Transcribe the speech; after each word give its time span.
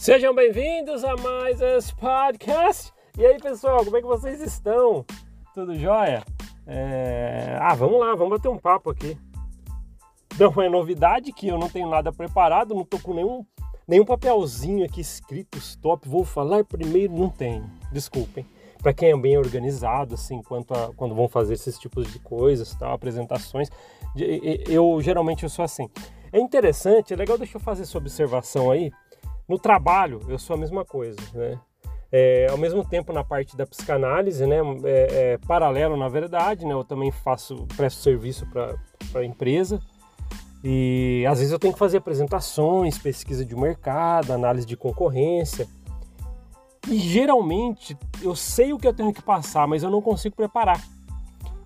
Sejam 0.00 0.34
bem-vindos 0.34 1.04
a 1.04 1.14
mais 1.14 1.60
esse 1.60 1.94
podcast. 1.94 2.90
E 3.18 3.26
aí, 3.26 3.36
pessoal, 3.38 3.84
como 3.84 3.98
é 3.98 4.00
que 4.00 4.06
vocês 4.06 4.40
estão? 4.40 5.04
Tudo 5.52 5.78
jóia? 5.78 6.24
É... 6.66 7.58
Ah, 7.60 7.74
vamos 7.74 8.00
lá, 8.00 8.14
vamos 8.14 8.30
bater 8.30 8.48
um 8.48 8.56
papo 8.56 8.88
aqui. 8.88 9.14
Não 10.38 10.62
é 10.62 10.70
novidade 10.70 11.34
que 11.34 11.48
eu 11.48 11.58
não 11.58 11.68
tenho 11.68 11.86
nada 11.86 12.10
preparado, 12.10 12.74
não 12.74 12.82
tô 12.82 12.98
com 12.98 13.12
nenhum, 13.12 13.44
nenhum 13.86 14.06
papelzinho 14.06 14.86
aqui 14.86 15.02
escrito 15.02 15.58
stop. 15.58 16.08
Vou 16.08 16.24
falar 16.24 16.64
primeiro, 16.64 17.12
não 17.12 17.28
tenho. 17.28 17.70
Desculpem. 17.92 18.46
Para 18.78 18.94
quem 18.94 19.10
é 19.10 19.16
bem 19.18 19.36
organizado, 19.36 20.14
assim, 20.14 20.40
quanto 20.40 20.72
a, 20.72 20.94
quando 20.96 21.14
vão 21.14 21.28
fazer 21.28 21.52
esses 21.52 21.78
tipos 21.78 22.10
de 22.10 22.18
coisas, 22.20 22.74
tal, 22.74 22.94
apresentações, 22.94 23.68
eu 24.66 24.98
geralmente 25.02 25.42
eu 25.42 25.50
sou 25.50 25.62
assim. 25.62 25.90
É 26.32 26.40
interessante, 26.40 27.12
é 27.12 27.16
legal, 27.16 27.36
deixa 27.36 27.58
eu 27.58 27.60
fazer 27.60 27.82
essa 27.82 27.98
observação 27.98 28.70
aí 28.70 28.90
no 29.50 29.58
trabalho, 29.58 30.20
eu 30.28 30.38
sou 30.38 30.54
a 30.54 30.56
mesma 30.56 30.84
coisa, 30.84 31.18
né? 31.34 31.58
É, 32.12 32.46
ao 32.50 32.56
mesmo 32.56 32.84
tempo, 32.84 33.12
na 33.12 33.24
parte 33.24 33.56
da 33.56 33.66
psicanálise, 33.66 34.46
né, 34.46 34.58
é, 34.84 35.32
é, 35.32 35.38
paralelo 35.38 35.96
na 35.96 36.08
verdade, 36.08 36.64
né, 36.64 36.72
eu 36.72 36.84
também 36.84 37.10
faço, 37.10 37.66
presto 37.76 38.00
serviço 38.00 38.46
para 38.46 38.76
a 39.14 39.24
empresa 39.24 39.80
e 40.62 41.24
às 41.28 41.38
vezes 41.38 41.52
eu 41.52 41.58
tenho 41.58 41.72
que 41.72 41.78
fazer 41.78 41.98
apresentações, 41.98 42.98
pesquisa 42.98 43.44
de 43.44 43.54
mercado, 43.54 44.32
análise 44.32 44.66
de 44.66 44.76
concorrência 44.76 45.68
e 46.88 46.98
geralmente 46.98 47.96
eu 48.22 48.34
sei 48.34 48.72
o 48.72 48.78
que 48.78 48.88
eu 48.88 48.94
tenho 48.94 49.12
que 49.12 49.22
passar, 49.22 49.68
mas 49.68 49.84
eu 49.84 49.90
não 49.90 50.02
consigo 50.02 50.34
preparar. 50.34 50.80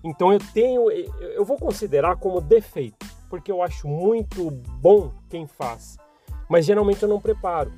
Então 0.03 0.31
eu 0.31 0.39
tenho, 0.53 0.91
eu 0.91 1.43
vou 1.43 1.57
considerar 1.57 2.17
como 2.17 2.39
defeito, 2.39 3.03
porque 3.31 3.51
eu 3.51 3.63
acho 3.63 3.87
muito 3.87 4.51
bom 4.51 5.11
quem 5.27 5.47
faz 5.47 5.97
mas 6.49 6.65
geralmente 6.65 7.03
eu 7.03 7.09
não 7.09 7.19
preparo. 7.19 7.71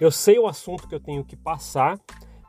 Eu 0.00 0.10
sei 0.10 0.38
o 0.38 0.46
assunto 0.46 0.88
que 0.88 0.94
eu 0.94 1.00
tenho 1.00 1.22
que 1.24 1.36
passar, 1.36 1.98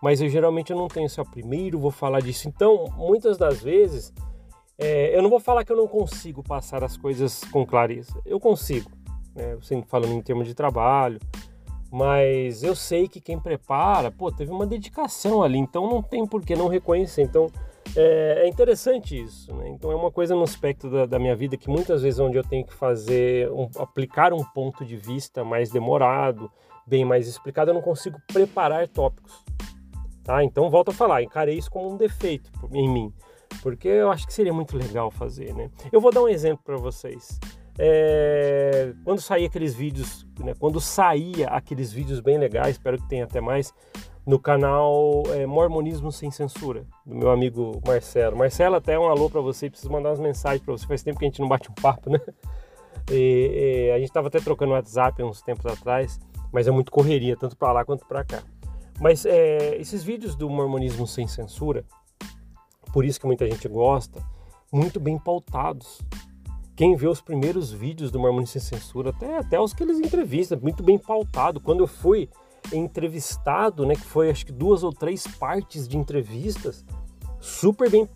mas 0.02 0.22
eu 0.22 0.30
geralmente 0.30 0.72
eu 0.72 0.78
não 0.78 0.88
tenho 0.88 1.10
só 1.10 1.24
primeiro, 1.24 1.80
vou 1.80 1.92
falar 1.92 2.22
disso. 2.22 2.48
Então, 2.48 2.86
muitas 2.98 3.38
das 3.38 3.62
vezes, 3.62 4.14
é, 4.78 5.16
eu 5.16 5.22
não 5.22 5.30
vou 5.30 5.40
falar 5.40 5.64
que 5.64 5.72
eu 5.72 5.78
não 5.78 5.88
consigo 5.88 6.42
passar 6.42 6.84
as 6.84 6.98
coisas 6.98 7.44
com 7.52 7.66
clareza. 7.66 8.20
Eu 8.26 8.40
consigo, 8.40 8.90
né? 9.36 9.58
Sempre 9.62 9.90
falando 9.90 10.14
em 10.14 10.22
termos 10.22 10.48
de 10.48 10.56
trabalho, 10.56 11.20
mas 11.92 12.64
eu 12.64 12.74
sei 12.74 13.08
que 13.08 13.20
quem 13.20 13.38
prepara, 13.38 14.10
pô, 14.10 14.32
teve 14.32 14.52
uma 14.52 14.66
dedicação 14.66 15.44
ali, 15.44 15.58
então 15.58 15.90
não 15.90 16.02
tem 16.02 16.26
por 16.26 16.42
que 16.42 16.56
não 16.56 16.68
reconhecer. 16.68 17.22
Então, 17.22 17.52
é, 17.96 18.44
é, 18.44 18.48
interessante 18.48 19.20
isso, 19.20 19.54
né? 19.54 19.68
Então 19.70 19.92
é 19.92 19.96
uma 19.96 20.12
coisa 20.12 20.34
no 20.34 20.44
aspecto 20.44 20.90
da, 20.90 21.06
da, 21.06 21.20
minha 21.20 21.36
vida 21.36 21.58
que 21.58 21.70
muitas 21.70 22.02
vezes 22.02 22.20
onde 22.20 22.38
eu 22.38 22.44
tenho 22.44 22.66
que 22.66 22.74
fazer, 22.74 23.52
um, 23.52 23.70
aplicar 23.78 24.34
um 24.34 24.44
ponto 24.44 24.86
de 24.86 24.96
vista 24.96 25.44
mais 25.44 25.70
demorado, 25.70 26.50
bem 26.88 27.04
mais 27.04 27.28
explicado, 27.28 27.72
eu 27.72 27.76
não 27.76 27.82
consigo 27.82 28.18
preparar 28.32 28.88
tópicos, 28.88 29.44
tá? 30.24 30.44
Então 30.44 30.70
volto 30.70 30.90
a 30.90 30.94
falar, 30.94 31.22
encarei 31.22 31.58
isso 31.58 31.70
como 31.70 31.92
um 31.92 31.98
defeito 31.98 32.50
em 32.72 32.90
mim, 32.90 33.14
porque 33.62 33.90
eu 33.90 34.10
acho 34.10 34.26
que 34.26 34.34
seria 34.34 34.54
muito 34.54 34.78
legal 34.78 35.12
fazer, 35.12 35.54
né? 35.54 35.70
Eu 35.92 36.00
vou 36.00 36.12
dar 36.12 36.22
um 36.22 36.30
exemplo 36.30 36.64
para 36.64 36.78
vocês. 36.78 37.40
É, 37.78 38.94
quando 39.04 39.20
saía 39.20 39.48
aqueles 39.48 39.74
vídeos, 39.74 40.28
né, 40.40 40.54
quando 40.60 40.80
saía 40.80 41.48
aqueles 41.48 41.92
vídeos 41.92 42.20
bem 42.20 42.38
legais, 42.38 42.76
espero 42.76 42.98
que 42.98 43.08
tenha 43.08 43.24
até 43.24 43.42
mais, 43.42 43.74
no 44.26 44.40
canal 44.40 45.24
é, 45.30 45.46
Mormonismo 45.46 46.12
Sem 46.12 46.30
Censura, 46.30 46.86
do 47.06 47.16
meu 47.16 47.32
amigo 47.32 47.82
Marcelo. 47.86 48.38
Marcelo, 48.38 48.76
até 48.76 48.98
um 48.98 49.08
alô 49.08 49.30
para 49.30 49.42
você, 49.42 49.70
preciso 49.70 49.92
mandar 49.92 50.10
umas 50.10 50.20
mensagens 50.20 50.64
para 50.64 50.72
você. 50.72 50.86
Faz 50.86 51.02
tempo 51.02 51.20
que 51.20 51.26
a 51.26 51.28
gente 51.28 51.42
não 51.42 51.48
bate 51.48 51.70
um 51.72 51.74
papo, 51.74 52.10
né? 52.10 52.20
E, 53.10 53.88
e 53.88 53.92
a 53.92 53.98
gente 53.98 54.10
estava 54.10 54.28
até 54.28 54.40
trocando 54.40 54.74
WhatsApp 54.74 55.22
uns 55.24 55.42
tempos 55.42 55.66
atrás, 55.66 56.20
mas 56.52 56.68
é 56.68 56.72
muito 56.72 56.92
correria, 56.92 57.36
tanto 57.36 57.58
para 57.58 57.72
lá 57.72 57.84
quanto 57.84 58.06
para 58.06 58.24
cá. 58.24 58.44
Mas 59.00 59.26
é, 59.26 59.76
esses 59.78 60.04
vídeos 60.04 60.36
do 60.36 60.48
Mormonismo 60.50 61.08
Sem 61.08 61.28
Censura, 61.28 61.84
por 62.94 63.04
isso 63.04 63.20
que 63.20 63.26
muita 63.26 63.50
gente 63.50 63.68
gosta, 63.68 64.22
muito 64.72 65.00
bem 65.00 65.18
pautados. 65.18 66.00
Quem 66.76 66.96
vê 66.96 67.08
os 67.08 67.22
primeiros 67.22 67.72
vídeos 67.72 68.12
do 68.12 68.20
Mormonismo 68.20 68.60
Sem 68.60 68.80
Censura, 68.80 69.10
até, 69.10 69.38
até 69.40 69.60
os 69.60 69.74
que 69.74 69.82
eles 69.82 70.00
entrevistam, 70.00 70.60
muito 70.62 70.84
bem 70.84 70.98
pautado. 70.98 71.60
Quando 71.60 71.80
eu 71.80 71.88
fui 71.88 72.30
entrevistado, 72.74 73.86
né, 73.86 73.96
que 73.96 74.06
foi 74.06 74.30
acho 74.30 74.46
que 74.46 74.52
duas 74.52 74.84
ou 74.84 74.92
três 74.92 75.26
partes 75.28 75.88
de 75.88 75.98
entrevistas, 75.98 76.86
super 77.40 77.90
bem 77.90 78.08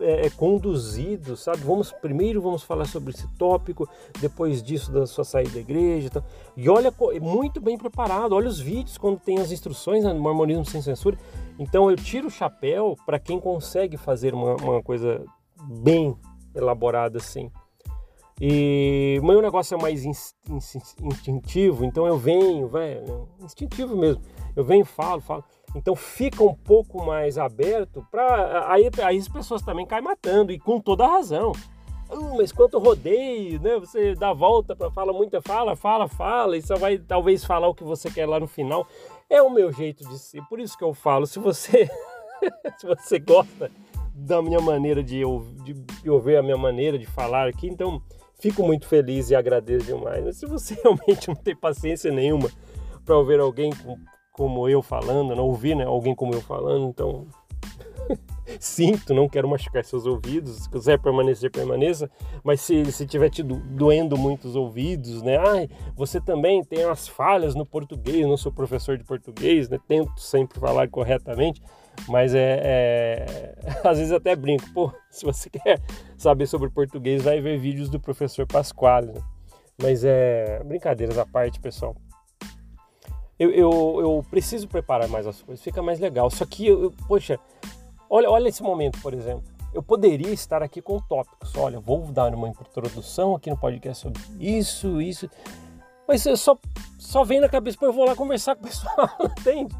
é, 0.00 0.26
é, 0.26 0.30
conduzido, 0.30 1.36
sabe? 1.36 1.58
Vamos 1.58 1.90
primeiro 1.90 2.40
vamos 2.40 2.62
falar 2.62 2.84
sobre 2.84 3.12
esse 3.12 3.26
tópico, 3.36 3.88
depois 4.20 4.62
disso 4.62 4.92
da 4.92 5.06
sua 5.06 5.24
saída 5.24 5.50
da 5.50 5.58
igreja, 5.58 6.08
tá? 6.08 6.22
e 6.56 6.68
olha 6.68 6.92
muito 7.20 7.60
bem 7.60 7.76
preparado. 7.76 8.32
Olha 8.32 8.48
os 8.48 8.60
vídeos 8.60 8.96
quando 8.96 9.18
tem 9.18 9.38
as 9.38 9.50
instruções 9.50 10.04
né, 10.04 10.12
no 10.12 10.20
Mormonismo 10.20 10.64
sem 10.64 10.80
censura. 10.80 11.18
Então 11.58 11.90
eu 11.90 11.96
tiro 11.96 12.28
o 12.28 12.30
chapéu 12.30 12.96
para 13.04 13.18
quem 13.18 13.40
consegue 13.40 13.96
fazer 13.96 14.34
uma, 14.34 14.54
uma 14.56 14.82
coisa 14.82 15.24
bem 15.82 16.16
elaborada 16.54 17.18
assim. 17.18 17.50
E 18.40 19.18
o 19.20 19.26
meu 19.26 19.42
negócio 19.42 19.76
é 19.76 19.82
mais 19.82 20.04
instintivo, 20.04 21.84
então 21.84 22.06
eu 22.06 22.16
venho, 22.16 22.68
velho, 22.68 23.28
instintivo 23.40 23.96
mesmo. 23.96 24.22
Eu 24.54 24.64
venho, 24.64 24.84
falo, 24.84 25.20
falo. 25.20 25.44
Então 25.74 25.96
fica 25.96 26.42
um 26.42 26.54
pouco 26.54 27.04
mais 27.04 27.36
aberto 27.36 28.06
para 28.10 28.70
aí, 28.72 28.88
aí 29.02 29.18
as 29.18 29.28
pessoas 29.28 29.62
também 29.62 29.84
caem 29.84 30.02
matando 30.02 30.52
e 30.52 30.58
com 30.58 30.80
toda 30.80 31.04
a 31.04 31.08
razão. 31.08 31.52
Uh, 32.08 32.36
mas 32.38 32.52
quanto 32.52 32.78
rodeio, 32.78 33.60
né? 33.60 33.78
Você 33.78 34.14
dá 34.14 34.32
volta 34.32 34.74
para 34.74 34.90
fala 34.90 35.12
muita 35.12 35.42
fala, 35.42 35.76
fala, 35.76 36.08
fala 36.08 36.56
e 36.56 36.62
só 36.62 36.76
vai 36.76 36.96
talvez 36.96 37.44
falar 37.44 37.68
o 37.68 37.74
que 37.74 37.84
você 37.84 38.10
quer 38.10 38.26
lá 38.26 38.40
no 38.40 38.46
final. 38.46 38.86
É 39.28 39.42
o 39.42 39.50
meu 39.50 39.70
jeito 39.72 40.08
de 40.08 40.18
ser. 40.18 40.42
Por 40.48 40.58
isso 40.58 40.78
que 40.78 40.84
eu 40.84 40.94
falo, 40.94 41.26
se 41.26 41.38
você 41.38 41.90
se 42.78 42.86
você 42.86 43.18
gosta 43.18 43.70
da 44.14 44.40
minha 44.40 44.60
maneira 44.60 45.02
de, 45.02 45.20
de, 45.64 45.74
de 45.74 46.10
ouvir 46.10 46.36
a 46.36 46.42
minha 46.42 46.56
maneira 46.56 46.98
de 46.98 47.06
falar 47.06 47.46
aqui, 47.46 47.68
então 47.68 48.02
fico 48.38 48.62
muito 48.62 48.86
feliz 48.86 49.30
e 49.30 49.34
agradeço 49.34 49.86
demais. 49.86 50.24
Mas 50.24 50.36
se 50.36 50.46
você 50.46 50.74
realmente 50.82 51.28
não 51.28 51.34
tem 51.34 51.56
paciência 51.56 52.10
nenhuma 52.10 52.50
para 53.04 53.16
ouvir 53.16 53.40
alguém 53.40 53.72
como 54.32 54.68
eu 54.68 54.82
falando, 54.82 55.34
não 55.34 55.44
ouvir 55.44 55.74
né, 55.74 55.84
alguém 55.84 56.14
como 56.14 56.32
eu 56.32 56.40
falando, 56.40 56.86
então 56.88 57.26
sinto, 58.60 59.12
não 59.12 59.28
quero 59.28 59.48
machucar 59.48 59.84
seus 59.84 60.06
ouvidos. 60.06 60.62
Se 60.62 60.70
quiser 60.70 60.98
permanecer, 61.00 61.50
permaneça. 61.50 62.10
Mas 62.44 62.60
se, 62.60 62.90
se 62.92 63.06
tiver 63.06 63.30
te 63.30 63.42
doendo 63.42 64.16
muito 64.16 64.46
os 64.46 64.56
ouvidos, 64.56 65.22
né? 65.22 65.36
Ai, 65.38 65.68
você 65.96 66.20
também 66.20 66.62
tem 66.62 66.84
as 66.84 67.08
falhas 67.08 67.54
no 67.54 67.66
português, 67.66 68.26
não 68.26 68.36
sou 68.36 68.52
professor 68.52 68.96
de 68.96 69.04
português, 69.04 69.68
né? 69.68 69.78
Tento 69.86 70.20
sempre 70.20 70.58
falar 70.60 70.88
corretamente. 70.88 71.62
Mas 72.06 72.34
é, 72.34 72.60
é, 72.62 73.54
Às 73.84 73.98
vezes 73.98 74.12
até 74.12 74.34
brinco, 74.34 74.68
pô, 74.72 74.92
se 75.10 75.24
você 75.24 75.50
quer 75.50 75.80
saber 76.16 76.46
sobre 76.46 76.70
português, 76.70 77.22
vai 77.22 77.40
ver 77.40 77.58
vídeos 77.58 77.88
do 77.88 78.00
professor 78.00 78.46
Pasquale. 78.46 79.12
Né? 79.12 79.20
Mas 79.80 80.04
é. 80.04 80.62
Brincadeiras 80.64 81.18
à 81.18 81.26
parte, 81.26 81.60
pessoal. 81.60 81.94
Eu, 83.38 83.50
eu, 83.52 84.00
eu, 84.00 84.26
preciso 84.28 84.66
preparar 84.66 85.08
mais 85.08 85.24
as 85.24 85.40
coisas, 85.40 85.62
fica 85.62 85.80
mais 85.80 86.00
legal. 86.00 86.28
Só 86.28 86.44
que, 86.44 86.66
eu, 86.66 86.92
poxa, 87.06 87.38
olha, 88.10 88.28
olha 88.28 88.48
esse 88.48 88.62
momento, 88.62 89.00
por 89.00 89.14
exemplo. 89.14 89.44
Eu 89.72 89.82
poderia 89.82 90.32
estar 90.32 90.60
aqui 90.60 90.82
com 90.82 90.98
tópicos. 90.98 91.54
Olha, 91.56 91.78
vou 91.78 92.06
dar 92.10 92.34
uma 92.34 92.48
introdução 92.48 93.36
aqui 93.36 93.48
no 93.48 93.56
podcast 93.56 94.02
sobre 94.02 94.20
isso, 94.40 95.00
isso. 95.00 95.30
Mas 96.08 96.24
eu 96.26 96.36
só, 96.36 96.58
só 96.98 97.22
vem 97.22 97.38
na 97.38 97.48
cabeça, 97.48 97.78
eu 97.82 97.92
vou 97.92 98.06
lá 98.06 98.16
conversar 98.16 98.56
com 98.56 98.62
o 98.62 98.66
pessoal, 98.66 99.08
entende? 99.38 99.76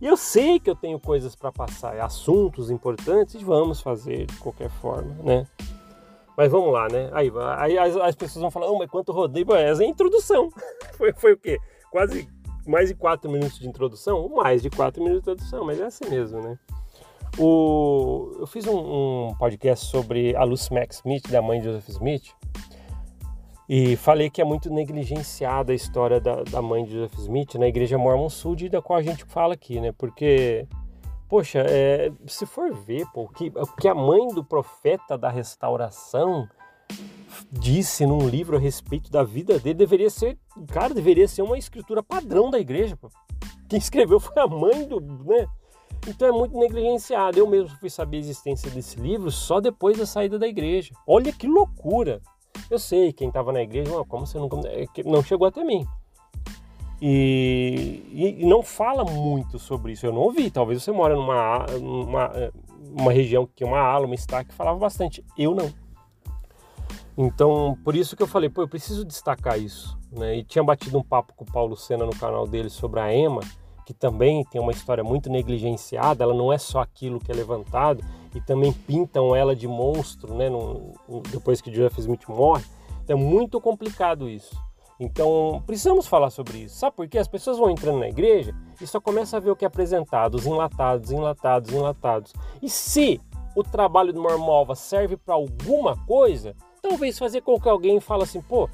E 0.00 0.06
eu 0.06 0.16
sei 0.16 0.60
que 0.60 0.70
eu 0.70 0.76
tenho 0.76 0.98
coisas 1.00 1.34
para 1.34 1.50
passar, 1.50 1.98
assuntos 2.00 2.70
importantes, 2.70 3.42
vamos 3.42 3.80
fazer 3.80 4.26
de 4.26 4.36
qualquer 4.36 4.70
forma, 4.70 5.14
né? 5.24 5.46
Mas 6.36 6.52
vamos 6.52 6.72
lá, 6.72 6.86
né? 6.88 7.10
Aí, 7.12 7.32
aí 7.56 7.76
as, 7.76 7.96
as 7.96 8.14
pessoas 8.14 8.42
vão 8.42 8.50
falar, 8.50 8.70
oh, 8.70 8.78
mas 8.78 8.88
quanto 8.88 9.10
rodeio? 9.10 9.52
essa 9.54 9.82
é 9.82 9.86
a 9.86 9.88
introdução. 9.88 10.50
foi, 10.96 11.12
foi 11.12 11.32
o 11.32 11.36
quê? 11.36 11.58
Quase 11.90 12.28
mais 12.64 12.88
de 12.88 12.94
quatro 12.94 13.28
minutos 13.28 13.58
de 13.58 13.68
introdução? 13.68 14.28
Mais 14.28 14.62
de 14.62 14.70
quatro 14.70 15.02
minutos 15.02 15.24
de 15.24 15.32
introdução, 15.32 15.64
mas 15.64 15.80
é 15.80 15.86
assim 15.86 16.08
mesmo, 16.08 16.40
né? 16.40 16.56
O, 17.36 18.36
eu 18.38 18.46
fiz 18.46 18.66
um, 18.66 19.28
um 19.28 19.34
podcast 19.36 19.86
sobre 19.86 20.36
a 20.36 20.44
Lucy 20.44 20.72
Max 20.72 20.96
Smith, 20.96 21.28
da 21.28 21.42
mãe 21.42 21.60
de 21.60 21.66
Joseph 21.66 21.88
Smith, 21.88 22.32
e 23.68 23.96
falei 23.96 24.30
que 24.30 24.40
é 24.40 24.44
muito 24.44 24.70
negligenciada 24.70 25.72
a 25.72 25.74
história 25.74 26.18
da, 26.18 26.42
da 26.42 26.62
mãe 26.62 26.84
de 26.84 26.92
Joseph 26.92 27.18
Smith 27.18 27.54
na 27.56 27.68
igreja 27.68 27.98
Mormon 27.98 28.30
Sud, 28.30 28.68
da 28.70 28.80
qual 28.80 28.98
a 28.98 29.02
gente 29.02 29.24
fala 29.26 29.52
aqui, 29.52 29.78
né? 29.78 29.92
Porque, 29.92 30.66
poxa, 31.28 31.58
é, 31.68 32.10
se 32.26 32.46
for 32.46 32.72
ver, 32.72 33.04
pô, 33.12 33.28
que, 33.28 33.52
que 33.78 33.86
a 33.86 33.94
mãe 33.94 34.28
do 34.28 34.42
profeta 34.42 35.18
da 35.18 35.28
restauração 35.28 36.48
disse 37.52 38.06
num 38.06 38.26
livro 38.26 38.56
a 38.56 38.60
respeito 38.60 39.10
da 39.10 39.22
vida 39.22 39.58
dele 39.58 39.74
deveria 39.74 40.08
ser, 40.08 40.38
cara, 40.68 40.94
deveria 40.94 41.28
ser 41.28 41.42
uma 41.42 41.58
escritura 41.58 42.02
padrão 42.02 42.50
da 42.50 42.58
igreja. 42.58 42.96
Pô. 42.96 43.10
Quem 43.68 43.78
escreveu 43.78 44.18
foi 44.18 44.42
a 44.42 44.46
mãe 44.46 44.88
do, 44.88 44.98
né? 44.98 45.46
Então 46.06 46.26
é 46.26 46.32
muito 46.32 46.56
negligenciado. 46.58 47.38
Eu 47.38 47.46
mesmo 47.46 47.76
fui 47.78 47.90
saber 47.90 48.16
a 48.16 48.20
existência 48.20 48.70
desse 48.70 48.98
livro 48.98 49.30
só 49.30 49.60
depois 49.60 49.98
da 49.98 50.06
saída 50.06 50.38
da 50.38 50.48
igreja. 50.48 50.94
Olha 51.06 51.30
que 51.30 51.46
loucura! 51.46 52.22
Eu 52.70 52.78
sei, 52.78 53.12
quem 53.12 53.28
estava 53.28 53.52
na 53.52 53.62
igreja, 53.62 53.90
como 54.08 54.26
você 54.26 54.38
não, 54.38 54.48
é 54.66 54.86
não 55.04 55.22
chegou 55.22 55.46
até 55.46 55.64
mim. 55.64 55.86
E, 57.00 58.36
e, 58.40 58.46
não 58.46 58.62
fala 58.62 59.04
muito 59.04 59.58
sobre 59.58 59.92
isso. 59.92 60.04
Eu 60.04 60.12
não 60.12 60.22
ouvi. 60.22 60.50
Talvez 60.50 60.82
você 60.82 60.90
mora 60.90 61.14
numa 61.14 61.64
uma, 61.76 62.32
uma 62.98 63.12
região 63.12 63.48
que 63.54 63.64
uma 63.64 63.78
ala, 63.78 64.06
uma 64.06 64.14
estaca 64.14 64.50
que 64.50 64.54
falava 64.54 64.78
bastante. 64.78 65.24
Eu 65.36 65.54
não. 65.54 65.72
Então, 67.16 67.76
por 67.84 67.96
isso 67.96 68.16
que 68.16 68.22
eu 68.22 68.26
falei, 68.26 68.48
pô, 68.48 68.62
eu 68.62 68.68
preciso 68.68 69.04
destacar 69.04 69.58
isso. 69.58 69.98
Né? 70.12 70.36
E 70.38 70.44
tinha 70.44 70.62
batido 70.62 70.98
um 70.98 71.02
papo 71.02 71.34
com 71.34 71.44
o 71.44 71.52
Paulo 71.52 71.76
Sena 71.76 72.06
no 72.06 72.14
canal 72.16 72.46
dele 72.46 72.70
sobre 72.70 73.00
a 73.00 73.12
EMA, 73.12 73.40
que 73.84 73.92
também 73.92 74.44
tem 74.44 74.60
uma 74.60 74.70
história 74.70 75.02
muito 75.02 75.28
negligenciada, 75.28 76.22
ela 76.22 76.34
não 76.34 76.52
é 76.52 76.58
só 76.58 76.80
aquilo 76.80 77.18
que 77.18 77.32
é 77.32 77.34
levantado, 77.34 78.04
e 78.34 78.40
também 78.40 78.72
pintam 78.72 79.34
ela 79.34 79.54
de 79.54 79.66
monstro, 79.66 80.34
né? 80.34 80.48
No, 80.48 80.92
depois 81.30 81.60
que 81.60 81.70
Jeff 81.70 81.98
Smith 82.00 82.28
morre. 82.28 82.64
Então 83.04 83.16
é 83.16 83.20
muito 83.20 83.60
complicado 83.60 84.28
isso. 84.28 84.56
Então, 85.00 85.62
precisamos 85.64 86.08
falar 86.08 86.30
sobre 86.30 86.58
isso. 86.58 86.76
Sabe 86.76 86.96
por 86.96 87.06
quê? 87.06 87.18
As 87.18 87.28
pessoas 87.28 87.56
vão 87.56 87.70
entrando 87.70 88.00
na 88.00 88.08
igreja 88.08 88.52
e 88.80 88.86
só 88.86 89.00
começa 89.00 89.36
a 89.36 89.40
ver 89.40 89.50
o 89.50 89.56
que 89.56 89.64
é 89.64 89.68
apresentado, 89.68 90.34
os 90.34 90.44
enlatados, 90.44 91.12
enlatados, 91.12 91.72
enlatados. 91.72 92.32
E 92.60 92.68
se 92.68 93.20
o 93.54 93.62
trabalho 93.62 94.12
do 94.12 94.20
Mormova 94.20 94.74
serve 94.74 95.16
para 95.16 95.34
alguma 95.34 95.96
coisa, 96.04 96.54
talvez 96.82 97.16
fazer 97.18 97.42
com 97.42 97.60
que 97.60 97.68
alguém 97.68 98.00
fale 98.00 98.24
assim, 98.24 98.40
pô, 98.40 98.68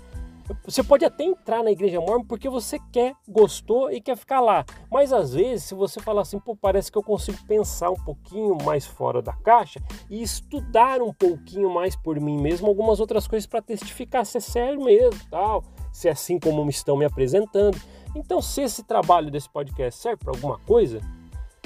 você 0.64 0.82
pode 0.82 1.05
até 1.05 1.25
entrar 1.25 1.62
na 1.62 1.70
igreja 1.70 2.00
mormon 2.00 2.25
porque 2.25 2.49
você 2.49 2.79
quer, 2.93 3.14
gostou 3.29 3.91
e 3.91 4.00
quer 4.00 4.17
ficar 4.17 4.41
lá. 4.41 4.64
Mas 4.91 5.12
às 5.12 5.35
vezes, 5.35 5.64
se 5.64 5.75
você 5.75 6.00
falar 6.00 6.23
assim, 6.23 6.38
pô, 6.38 6.55
parece 6.55 6.91
que 6.91 6.99
eu 6.99 7.02
consigo 7.02 7.38
pensar 7.46 7.91
um 7.91 8.05
pouquinho 8.05 8.56
mais 8.64 8.87
fora 8.87 9.23
da 9.23 9.32
caixa 9.32 9.81
e 10.11 10.23
estudar 10.23 11.00
um 11.00 11.12
pouquinho 11.12 11.70
mais 11.70 11.96
por 11.96 12.20
mim 12.20 12.41
mesmo 12.41 12.67
algumas 12.67 13.00
outras 13.00 13.26
coisas 13.26 13.46
para 13.46 13.62
testificar 13.62 14.26
se 14.26 14.38
é 14.38 14.41
sério 14.41 14.82
mesmo, 14.82 15.20
tal, 15.31 15.64
se 15.93 16.08
é 16.08 16.12
assim 16.12 16.38
como 16.38 16.69
estão 16.69 16.96
me 16.96 17.05
apresentando. 17.05 17.81
Então, 18.14 18.41
se 18.41 18.62
esse 18.62 18.85
trabalho 18.85 19.31
desse 19.31 19.49
podcast 19.49 20.00
serve 20.00 20.19
para 20.19 20.32
alguma 20.32 20.58
coisa, 20.61 21.00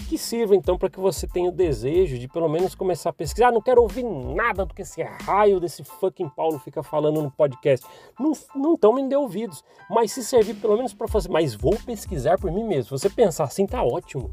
que 0.08 0.16
sirva 0.16 0.56
então 0.56 0.78
para 0.78 0.88
que 0.88 0.98
você 0.98 1.26
tenha 1.26 1.50
o 1.50 1.52
desejo 1.52 2.18
de 2.18 2.26
pelo 2.26 2.48
menos 2.48 2.74
começar 2.74 3.10
a 3.10 3.12
pesquisar. 3.12 3.48
Ah, 3.48 3.52
não 3.52 3.60
quero 3.60 3.82
ouvir 3.82 4.02
nada 4.02 4.64
do 4.64 4.72
que 4.72 4.80
esse 4.80 5.02
raio 5.02 5.60
desse 5.60 5.84
fucking 5.84 6.30
Paulo 6.30 6.58
fica 6.58 6.82
falando 6.82 7.20
no 7.20 7.30
podcast. 7.30 7.86
Não, 8.18 8.32
estão 8.74 8.94
me 8.94 9.06
dê 9.06 9.14
ouvidos, 9.14 9.62
mas 9.90 10.10
se 10.10 10.24
servir 10.24 10.54
pelo 10.54 10.76
menos 10.76 10.94
para 10.94 11.06
fazer, 11.06 11.28
mas 11.28 11.54
vou 11.54 11.76
pesquisar 11.84 12.38
por 12.38 12.50
mim 12.50 12.64
mesmo. 12.64 12.96
Você 12.98 13.10
pensar 13.10 13.44
assim, 13.44 13.66
tá 13.66 13.82
ótimo. 13.82 14.30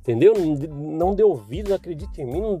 Entendeu? 0.00 0.32
Não 0.70 1.14
dê 1.14 1.22
ouvidos, 1.22 1.72
acredite 1.72 2.22
em 2.22 2.24
mim, 2.24 2.40
não, 2.40 2.58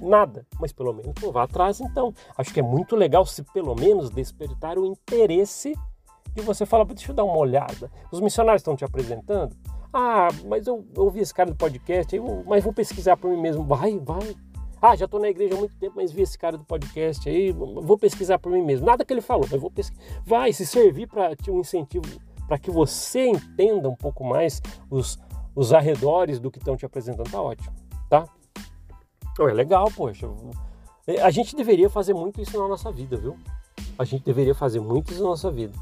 nada, 0.00 0.44
mas 0.60 0.72
pelo 0.72 0.92
menos 0.92 1.14
vá 1.32 1.44
atrás 1.44 1.80
então. 1.80 2.12
Acho 2.36 2.52
que 2.52 2.58
é 2.58 2.64
muito 2.64 2.96
legal 2.96 3.24
se 3.24 3.44
pelo 3.44 3.76
menos 3.76 4.10
despertar 4.10 4.76
o 4.76 4.84
interesse 4.84 5.72
e 6.36 6.40
você 6.40 6.66
fala, 6.66 6.84
deixa 6.84 7.12
eu 7.12 7.14
dar 7.14 7.24
uma 7.24 7.38
olhada. 7.38 7.90
Os 8.10 8.20
missionários 8.20 8.60
estão 8.60 8.74
te 8.74 8.84
apresentando? 8.84 9.56
Ah, 9.92 10.28
mas 10.46 10.66
eu, 10.66 10.84
eu 10.94 11.04
ouvi 11.04 11.20
esse 11.20 11.34
cara 11.34 11.50
do 11.50 11.56
podcast, 11.56 12.14
eu, 12.14 12.44
mas 12.46 12.62
vou 12.62 12.72
pesquisar 12.72 13.16
por 13.16 13.30
mim 13.30 13.40
mesmo. 13.40 13.64
Vai, 13.64 13.98
vai. 13.98 14.36
Ah, 14.80 14.96
já 14.96 15.04
estou 15.04 15.20
na 15.20 15.28
igreja 15.28 15.54
há 15.54 15.58
muito 15.58 15.74
tempo, 15.76 15.94
mas 15.96 16.10
vi 16.10 16.22
esse 16.22 16.38
cara 16.38 16.56
do 16.56 16.64
podcast 16.64 17.28
aí, 17.28 17.52
vou 17.52 17.98
pesquisar 17.98 18.38
por 18.38 18.50
mim 18.50 18.62
mesmo. 18.62 18.86
Nada 18.86 19.04
que 19.04 19.12
ele 19.12 19.20
falou, 19.20 19.46
mas 19.50 19.60
vou 19.60 19.70
pesquisar. 19.70 20.02
Vai, 20.24 20.52
se 20.52 20.64
servir 20.64 21.06
para 21.06 21.36
te 21.36 21.50
um 21.50 21.60
incentivo, 21.60 22.06
para 22.46 22.58
que 22.58 22.70
você 22.70 23.26
entenda 23.26 23.88
um 23.90 23.96
pouco 23.96 24.24
mais 24.24 24.62
os, 24.88 25.18
os 25.54 25.74
arredores 25.74 26.40
do 26.40 26.50
que 26.50 26.58
estão 26.58 26.76
te 26.76 26.86
apresentando, 26.86 27.30
tá 27.30 27.42
ótimo, 27.42 27.74
tá? 28.08 28.26
É 29.38 29.52
legal, 29.52 29.90
poxa. 29.94 30.26
É, 31.06 31.20
a 31.20 31.30
gente 31.30 31.54
deveria 31.54 31.90
fazer 31.90 32.14
muito 32.14 32.40
isso 32.40 32.58
na 32.58 32.66
nossa 32.66 32.90
vida, 32.90 33.16
viu? 33.16 33.36
A 33.98 34.04
gente 34.04 34.24
deveria 34.24 34.54
fazer 34.54 34.80
muito 34.80 35.12
isso 35.12 35.22
na 35.22 35.28
nossa 35.28 35.50
vida. 35.50 35.74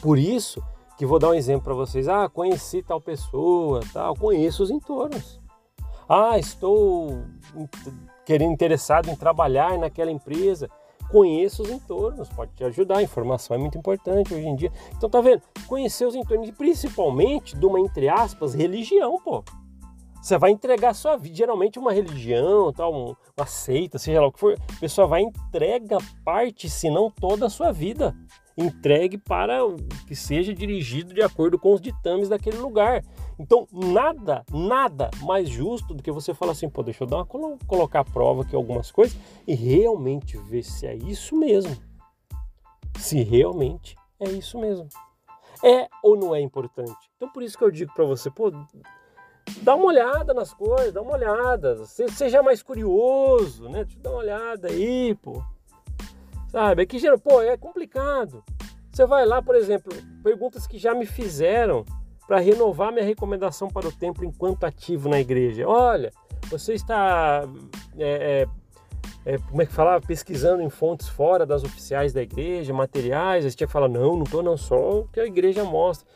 Por 0.00 0.18
isso 0.18 0.62
que 0.96 1.06
vou 1.06 1.18
dar 1.18 1.30
um 1.30 1.34
exemplo 1.34 1.64
para 1.64 1.74
vocês. 1.74 2.08
Ah, 2.08 2.28
conheci 2.28 2.82
tal 2.82 3.00
pessoa, 3.00 3.80
tal, 3.92 4.14
conheço 4.14 4.62
os 4.62 4.70
entornos. 4.70 5.40
Ah, 6.08 6.38
estou 6.38 7.22
querendo 8.24 8.52
interessado 8.52 9.08
em 9.08 9.16
trabalhar 9.16 9.78
naquela 9.78 10.10
empresa. 10.10 10.68
Conheço 11.10 11.62
os 11.62 11.70
entornos, 11.70 12.28
pode 12.30 12.52
te 12.54 12.64
ajudar. 12.64 12.98
A 12.98 13.02
informação 13.02 13.54
é 13.54 13.58
muito 13.58 13.76
importante 13.76 14.32
hoje 14.32 14.46
em 14.46 14.56
dia. 14.56 14.72
Então 14.96 15.10
tá 15.10 15.20
vendo? 15.20 15.42
Conhecer 15.66 16.06
os 16.06 16.14
entornos, 16.14 16.50
principalmente 16.52 17.56
de 17.56 17.66
uma 17.66 17.80
entre 17.80 18.08
aspas 18.08 18.54
religião, 18.54 19.20
pô. 19.22 19.44
Você 20.22 20.38
vai 20.38 20.52
entregar 20.52 20.94
sua 20.94 21.16
vida, 21.16 21.34
geralmente 21.34 21.80
uma 21.80 21.92
religião, 21.92 22.72
tal, 22.72 23.16
uma 23.36 23.46
seita, 23.46 23.98
seja 23.98 24.20
lá 24.20 24.28
o 24.28 24.32
que 24.32 24.38
for, 24.38 24.54
a 24.54 24.78
pessoa 24.78 25.04
vai 25.04 25.20
entrega 25.20 25.98
parte, 26.24 26.70
se 26.70 26.88
não 26.88 27.10
toda 27.10 27.46
a 27.46 27.50
sua 27.50 27.72
vida 27.72 28.14
entregue 28.56 29.18
para 29.18 29.58
que 30.06 30.14
seja 30.14 30.54
dirigido 30.54 31.12
de 31.12 31.22
acordo 31.22 31.58
com 31.58 31.72
os 31.72 31.80
ditames 31.80 32.28
daquele 32.28 32.58
lugar. 32.58 33.02
Então, 33.36 33.66
nada, 33.72 34.44
nada 34.52 35.10
mais 35.22 35.48
justo 35.48 35.92
do 35.92 36.02
que 36.02 36.12
você 36.12 36.32
falar 36.32 36.52
assim, 36.52 36.68
pô, 36.70 36.84
deixa 36.84 37.02
eu 37.02 37.08
dar 37.08 37.16
uma, 37.16 37.58
colocar 37.66 38.00
à 38.00 38.04
prova 38.04 38.42
aqui 38.42 38.54
algumas 38.54 38.92
coisas 38.92 39.18
e 39.44 39.56
realmente 39.56 40.36
ver 40.36 40.62
se 40.62 40.86
é 40.86 40.94
isso 40.94 41.34
mesmo. 41.34 41.76
Se 42.96 43.24
realmente 43.24 43.96
é 44.20 44.30
isso 44.30 44.56
mesmo. 44.56 44.86
É 45.64 45.88
ou 46.00 46.16
não 46.16 46.32
é 46.32 46.40
importante? 46.40 47.10
Então, 47.16 47.28
por 47.28 47.42
isso 47.42 47.58
que 47.58 47.64
eu 47.64 47.70
digo 47.72 47.92
para 47.92 48.04
você, 48.04 48.30
pô, 48.30 48.52
dá 49.62 49.74
uma 49.74 49.86
olhada 49.86 50.34
nas 50.34 50.52
coisas, 50.52 50.92
dá 50.92 51.00
uma 51.02 51.14
olhada, 51.14 51.84
seja 51.86 52.42
mais 52.42 52.62
curioso, 52.62 53.68
né? 53.68 53.86
Dá 53.98 54.10
uma 54.10 54.18
olhada 54.18 54.68
aí, 54.68 55.14
pô. 55.14 55.42
Sabe? 56.50 56.82
Aqui, 56.82 56.98
pô, 57.18 57.40
é 57.40 57.56
complicado. 57.56 58.42
Você 58.92 59.06
vai 59.06 59.24
lá, 59.24 59.40
por 59.40 59.54
exemplo, 59.54 59.92
perguntas 60.22 60.66
que 60.66 60.76
já 60.76 60.94
me 60.94 61.06
fizeram 61.06 61.84
para 62.26 62.38
renovar 62.38 62.92
minha 62.92 63.04
recomendação 63.04 63.68
para 63.68 63.88
o 63.88 63.92
templo 63.92 64.24
enquanto 64.24 64.64
ativo 64.64 65.08
na 65.08 65.18
igreja. 65.18 65.66
Olha, 65.66 66.12
você 66.50 66.74
está, 66.74 67.48
é, 67.98 68.46
é, 69.24 69.34
é, 69.34 69.38
como 69.38 69.62
é 69.62 69.66
que 69.66 69.72
falava, 69.72 70.04
pesquisando 70.06 70.62
em 70.62 70.68
fontes 70.68 71.08
fora 71.08 71.46
das 71.46 71.64
oficiais 71.64 72.12
da 72.12 72.22
igreja, 72.22 72.72
materiais. 72.74 73.44
Aí 73.44 73.50
você 73.50 73.56
tinha 73.56 73.66
que 73.66 73.72
falar, 73.72 73.88
não, 73.88 74.16
não 74.16 74.24
estou 74.24 74.42
não, 74.42 74.56
só 74.56 75.00
o 75.00 75.08
que 75.08 75.20
a 75.20 75.26
igreja 75.26 75.64
mostra. 75.64 76.06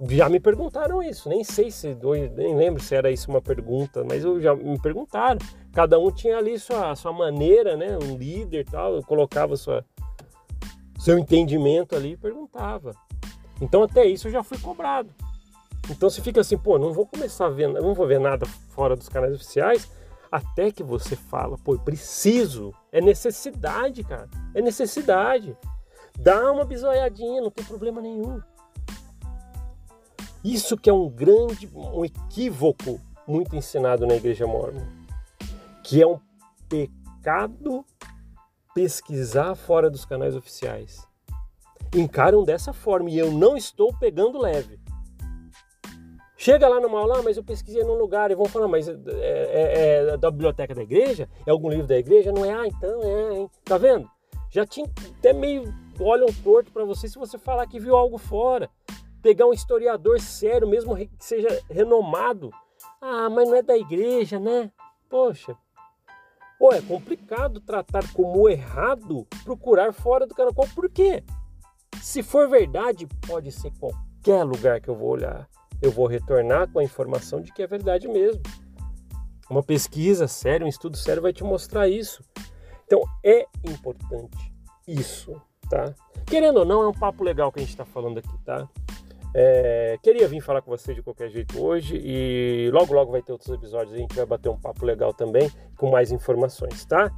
Já 0.00 0.28
me 0.28 0.40
perguntaram 0.40 1.00
isso, 1.00 1.28
nem 1.28 1.44
sei 1.44 1.70
se, 1.70 1.96
nem 2.36 2.56
lembro 2.56 2.82
se 2.82 2.96
era 2.96 3.12
isso 3.12 3.30
uma 3.30 3.40
pergunta, 3.40 4.04
mas 4.04 4.24
eu 4.24 4.40
já 4.40 4.54
me 4.54 4.78
perguntaram. 4.80 5.38
Cada 5.72 5.98
um 5.98 6.10
tinha 6.10 6.36
ali 6.36 6.58
sua, 6.58 6.96
sua 6.96 7.12
maneira, 7.12 7.76
né? 7.76 7.96
Um 7.96 8.16
líder 8.16 8.64
tal, 8.64 9.02
colocava 9.04 9.56
sua, 9.56 9.84
seu 10.98 11.16
entendimento 11.16 11.94
ali 11.94 12.12
e 12.12 12.16
perguntava. 12.16 12.92
Então 13.60 13.84
até 13.84 14.04
isso 14.04 14.26
eu 14.26 14.32
já 14.32 14.42
fui 14.42 14.58
cobrado. 14.58 15.10
Então 15.88 16.10
você 16.10 16.20
fica 16.20 16.40
assim, 16.40 16.58
pô, 16.58 16.78
não 16.78 16.92
vou 16.92 17.06
começar 17.06 17.46
a 17.46 17.50
ver, 17.50 17.68
não 17.68 17.94
vou 17.94 18.06
ver 18.06 18.18
nada 18.18 18.46
fora 18.70 18.96
dos 18.96 19.08
canais 19.08 19.34
oficiais, 19.34 19.88
até 20.30 20.72
que 20.72 20.82
você 20.82 21.14
fala, 21.14 21.56
pô, 21.58 21.78
preciso, 21.78 22.74
é 22.90 23.00
necessidade, 23.00 24.02
cara, 24.02 24.28
é 24.54 24.60
necessidade. 24.60 25.56
Dá 26.18 26.50
uma 26.50 26.64
bisoiadinha, 26.64 27.40
não 27.40 27.50
tem 27.50 27.64
problema 27.64 28.00
nenhum. 28.00 28.40
Isso 30.44 30.76
que 30.76 30.90
é 30.90 30.92
um 30.92 31.08
grande, 31.08 31.70
um 31.74 32.04
equívoco 32.04 33.00
muito 33.26 33.56
ensinado 33.56 34.06
na 34.06 34.14
igreja 34.14 34.46
mormon, 34.46 34.84
que 35.82 36.02
é 36.02 36.06
um 36.06 36.20
pecado 36.68 37.82
pesquisar 38.74 39.54
fora 39.54 39.88
dos 39.88 40.04
canais 40.04 40.36
oficiais. 40.36 41.08
Encaram 41.94 42.44
dessa 42.44 42.74
forma 42.74 43.08
e 43.08 43.18
eu 43.18 43.32
não 43.32 43.56
estou 43.56 43.94
pegando 43.96 44.38
leve. 44.38 44.78
Chega 46.36 46.68
lá 46.68 46.78
numa 46.78 46.98
aula, 46.98 47.20
ah, 47.20 47.22
mas 47.22 47.38
eu 47.38 47.44
pesquisei 47.44 47.82
num 47.82 47.94
lugar 47.94 48.30
e 48.30 48.34
vão 48.34 48.44
falar, 48.44 48.68
mas 48.68 48.86
é, 48.86 48.92
é, 49.06 50.10
é, 50.12 50.16
da 50.18 50.30
biblioteca 50.30 50.74
da 50.74 50.82
igreja? 50.82 51.26
É 51.46 51.50
algum 51.50 51.70
livro 51.70 51.86
da 51.86 51.96
igreja? 51.96 52.30
Não 52.32 52.44
é? 52.44 52.52
Ah, 52.52 52.66
então 52.66 53.02
é, 53.02 53.38
hein? 53.38 53.50
Tá 53.64 53.78
vendo? 53.78 54.10
Já 54.50 54.66
tinha 54.66 54.86
até 55.18 55.32
meio 55.32 55.72
olham 55.98 56.26
torto 56.42 56.70
para 56.70 56.84
você 56.84 57.08
se 57.08 57.18
você 57.18 57.38
falar 57.38 57.66
que 57.66 57.78
viu 57.78 57.96
algo 57.96 58.18
fora 58.18 58.68
pegar 59.24 59.46
um 59.46 59.54
historiador 59.54 60.20
sério, 60.20 60.68
mesmo 60.68 60.94
que 60.94 61.08
seja 61.18 61.48
renomado. 61.70 62.50
Ah, 63.00 63.30
mas 63.30 63.48
não 63.48 63.56
é 63.56 63.62
da 63.62 63.74
igreja, 63.74 64.38
né? 64.38 64.70
Poxa. 65.08 65.56
Pô, 66.58 66.70
é 66.72 66.82
complicado 66.82 67.58
tratar 67.58 68.04
como 68.12 68.50
errado 68.50 69.26
procurar 69.42 69.94
fora 69.94 70.26
do 70.26 70.34
carnaval. 70.34 70.68
Por 70.74 70.90
quê? 70.90 71.24
Se 72.02 72.22
for 72.22 72.50
verdade, 72.50 73.06
pode 73.26 73.50
ser 73.50 73.72
qualquer 73.80 74.44
lugar 74.44 74.78
que 74.78 74.90
eu 74.90 74.94
vou 74.94 75.08
olhar. 75.08 75.48
Eu 75.80 75.90
vou 75.90 76.06
retornar 76.06 76.70
com 76.70 76.78
a 76.78 76.84
informação 76.84 77.40
de 77.40 77.50
que 77.50 77.62
é 77.62 77.66
verdade 77.66 78.06
mesmo. 78.06 78.42
Uma 79.48 79.62
pesquisa 79.62 80.28
séria, 80.28 80.66
um 80.66 80.68
estudo 80.68 80.98
sério 80.98 81.22
vai 81.22 81.32
te 81.32 81.42
mostrar 81.42 81.88
isso. 81.88 82.22
Então 82.86 83.02
é 83.24 83.46
importante 83.64 84.52
isso, 84.86 85.40
tá? 85.70 85.94
Querendo 86.26 86.58
ou 86.58 86.64
não, 86.66 86.82
é 86.82 86.88
um 86.88 86.92
papo 86.92 87.24
legal 87.24 87.50
que 87.50 87.58
a 87.58 87.62
gente 87.62 87.70
está 87.70 87.86
falando 87.86 88.18
aqui, 88.18 88.38
tá? 88.44 88.68
É, 89.34 89.98
queria 90.00 90.28
vir 90.28 90.40
falar 90.40 90.62
com 90.62 90.70
você 90.70 90.94
de 90.94 91.02
qualquer 91.02 91.28
jeito 91.28 91.60
hoje 91.60 92.00
e 92.02 92.70
logo 92.72 92.94
logo 92.94 93.10
vai 93.10 93.20
ter 93.20 93.32
outros 93.32 93.50
episódios 93.50 93.92
a 93.92 93.98
gente 93.98 94.14
vai 94.14 94.24
bater 94.24 94.48
um 94.48 94.58
papo 94.58 94.86
legal 94.86 95.12
também 95.12 95.50
com 95.76 95.90
mais 95.90 96.12
informações, 96.12 96.84
tá? 96.84 97.10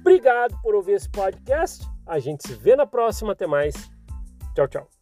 Obrigado 0.00 0.56
por 0.62 0.74
ouvir 0.74 0.92
esse 0.92 1.08
podcast. 1.08 1.84
A 2.06 2.18
gente 2.18 2.46
se 2.46 2.54
vê 2.54 2.76
na 2.76 2.86
próxima. 2.86 3.32
Até 3.32 3.46
mais. 3.46 3.74
Tchau, 4.54 4.68
tchau. 4.68 4.95